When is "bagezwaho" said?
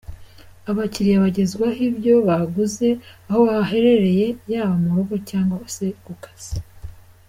1.25-1.77